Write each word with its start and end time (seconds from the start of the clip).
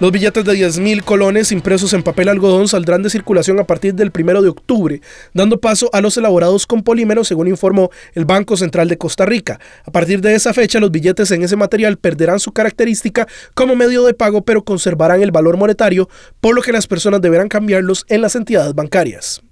Los 0.00 0.12
billetes 0.12 0.46
de 0.46 0.54
10.000 0.54 1.04
colones 1.04 1.52
impresos 1.52 1.92
en 1.92 2.02
papel 2.02 2.30
algodón 2.30 2.68
saldrán 2.68 3.02
de 3.02 3.10
circulación 3.10 3.60
a 3.60 3.64
partir 3.64 3.94
del 3.94 4.10
1 4.18 4.40
de 4.40 4.48
octubre, 4.48 5.02
dando 5.34 5.60
paso 5.60 5.90
a 5.92 6.00
los 6.00 6.16
elaborados 6.16 6.66
con 6.66 6.82
polímeros, 6.82 7.28
según 7.28 7.48
informó 7.48 7.90
el 8.14 8.24
Banco 8.24 8.56
Central 8.56 8.88
de 8.88 8.96
Costa 8.96 9.26
Rica. 9.26 9.60
A 9.84 9.90
partir 9.90 10.22
de 10.22 10.34
esa 10.34 10.54
fecha, 10.54 10.80
los 10.80 10.90
billetes 10.90 11.30
en 11.32 11.42
ese 11.42 11.56
material 11.56 11.98
perderán 11.98 12.40
su 12.40 12.50
característica 12.52 13.28
como 13.52 13.76
medio 13.76 14.02
de 14.04 14.14
pago, 14.14 14.42
pero 14.42 14.64
conservarán 14.64 15.20
el 15.20 15.32
valor 15.32 15.58
monetario, 15.58 16.08
por 16.40 16.54
lo 16.54 16.62
que 16.62 16.72
las 16.72 16.86
personas 16.86 17.20
deberán 17.20 17.48
cambiarlos 17.48 18.06
en 18.08 18.22
las 18.22 18.36
entidades 18.36 18.74
bancarias. 18.74 19.42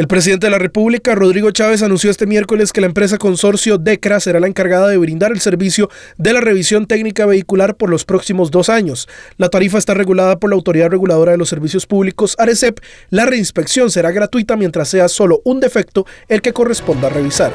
El 0.00 0.08
presidente 0.08 0.46
de 0.46 0.50
la 0.50 0.56
República, 0.56 1.14
Rodrigo 1.14 1.50
Chávez, 1.50 1.82
anunció 1.82 2.10
este 2.10 2.24
miércoles 2.24 2.72
que 2.72 2.80
la 2.80 2.86
empresa 2.86 3.18
consorcio 3.18 3.76
DECRA 3.76 4.18
será 4.18 4.40
la 4.40 4.46
encargada 4.46 4.88
de 4.88 4.96
brindar 4.96 5.30
el 5.30 5.40
servicio 5.40 5.90
de 6.16 6.32
la 6.32 6.40
revisión 6.40 6.86
técnica 6.86 7.26
vehicular 7.26 7.76
por 7.76 7.90
los 7.90 8.06
próximos 8.06 8.50
dos 8.50 8.70
años. 8.70 9.10
La 9.36 9.50
tarifa 9.50 9.76
está 9.76 9.92
regulada 9.92 10.38
por 10.38 10.48
la 10.48 10.56
Autoridad 10.56 10.88
Reguladora 10.88 11.32
de 11.32 11.36
los 11.36 11.50
Servicios 11.50 11.84
Públicos, 11.84 12.34
ARECEP. 12.38 12.80
La 13.10 13.26
reinspección 13.26 13.90
será 13.90 14.10
gratuita 14.10 14.56
mientras 14.56 14.88
sea 14.88 15.06
solo 15.08 15.42
un 15.44 15.60
defecto 15.60 16.06
el 16.28 16.40
que 16.40 16.54
corresponda 16.54 17.10
revisar. 17.10 17.52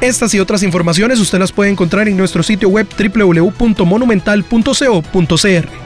Estas 0.00 0.32
y 0.32 0.38
otras 0.38 0.62
informaciones 0.62 1.18
usted 1.18 1.40
las 1.40 1.50
puede 1.50 1.72
encontrar 1.72 2.06
en 2.06 2.16
nuestro 2.16 2.44
sitio 2.44 2.68
web 2.68 2.86
www.monumental.co.cr. 2.96 5.85